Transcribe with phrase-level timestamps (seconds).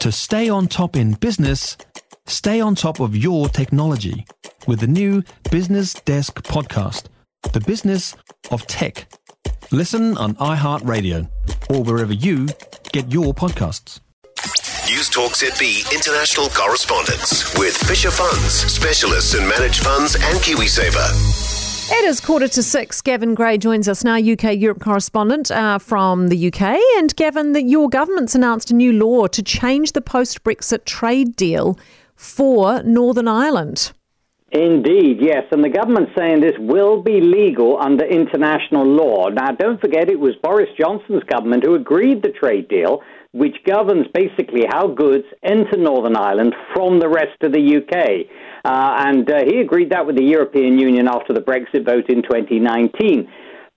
[0.00, 1.76] To stay on top in business,
[2.26, 4.24] stay on top of your technology
[4.66, 7.04] with the new Business Desk podcast,
[7.52, 8.16] The Business
[8.50, 9.12] of Tech.
[9.70, 11.28] Listen on iHeartRadio
[11.68, 12.48] or wherever you
[12.92, 14.00] get your podcasts.
[14.88, 21.39] News Talk ZB international correspondence with Fisher Funds, specialists in managed funds and KiwiSaver.
[21.92, 23.02] It is quarter to six.
[23.02, 26.78] Gavin Gray joins us now, UK Europe correspondent uh, from the UK.
[26.98, 31.34] And Gavin, that your government's announced a new law to change the post Brexit trade
[31.34, 31.76] deal
[32.14, 33.90] for Northern Ireland.
[34.52, 35.44] Indeed, yes.
[35.52, 39.28] And the government's saying this will be legal under international law.
[39.28, 43.00] Now, don't forget, it was Boris Johnson's government who agreed the trade deal,
[43.32, 48.26] which governs basically how goods enter Northern Ireland from the rest of the UK.
[48.64, 52.22] Uh, and uh, he agreed that with the European Union after the Brexit vote in
[52.22, 53.28] 2019.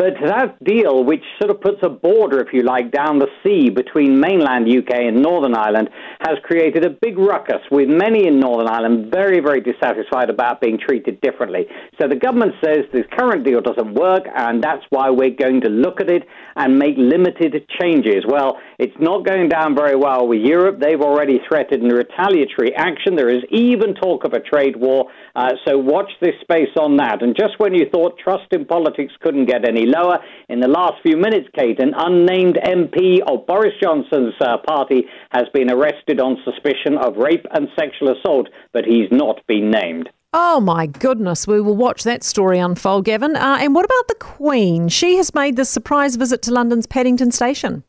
[0.00, 3.68] But that deal, which sort of puts a border, if you like, down the sea
[3.68, 8.66] between mainland UK and Northern Ireland, has created a big ruckus with many in Northern
[8.66, 11.66] Ireland very, very dissatisfied about being treated differently.
[12.00, 15.68] So the government says this current deal doesn't work, and that's why we're going to
[15.68, 16.22] look at it
[16.56, 18.24] and make limited changes.
[18.26, 20.80] Well, it's not going down very well with Europe.
[20.80, 23.16] They've already threatened retaliatory action.
[23.16, 25.10] There is even talk of a trade war.
[25.36, 27.20] Uh, so watch this space on that.
[27.20, 30.18] And just when you thought trust in politics couldn't get any lower.
[30.48, 35.44] In the last few minutes, Kate, an unnamed MP of Boris Johnson's uh, party has
[35.52, 40.08] been arrested on suspicion of rape and sexual assault, but he's not been named.
[40.32, 43.34] Oh my goodness, we will watch that story unfold, Gavin.
[43.34, 44.88] Uh, and what about the Queen?
[44.88, 47.82] She has made this surprise visit to London's Paddington Station.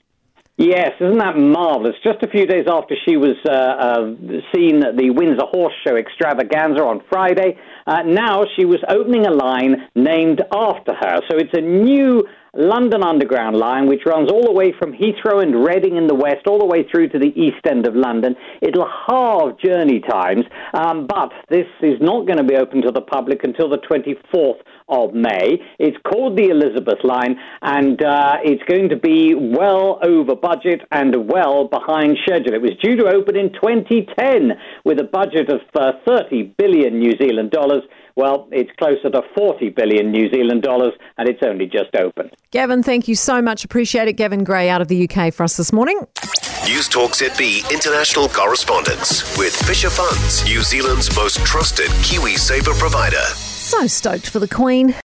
[0.58, 1.96] Yes, isn't that marvellous?
[2.04, 4.14] Just a few days after she was uh, uh,
[4.54, 9.32] seen at the Windsor Horse Show extravaganza on Friday, uh, now she was opening a
[9.32, 11.22] line named after her.
[11.30, 15.66] So it's a new London Underground line, which runs all the way from Heathrow and
[15.66, 18.36] Reading in the west, all the way through to the east end of London.
[18.62, 20.44] It'll halve journey times,
[20.74, 24.60] um, but this is not going to be open to the public until the 24th
[24.92, 25.58] of May.
[25.80, 31.28] It's called the Elizabeth Line, and uh, it's going to be well over budget and
[31.28, 32.54] well behind schedule.
[32.54, 34.52] It was due to open in 2010
[34.86, 37.84] with a budget of uh, 30 billion New Zealand dollars.
[38.16, 42.36] Well, it's closer to 40 billion New Zealand dollars, and it's only just opened.
[42.52, 43.64] Gavin, thank you so much.
[43.64, 44.14] Appreciate it.
[44.14, 46.00] Gavin Gray out of the UK for us this morning.
[46.66, 53.51] News Talk ZB international correspondence with Fisher Funds, New Zealand's most trusted KiwiSaver provider.
[53.72, 54.94] So stoked for the Queen.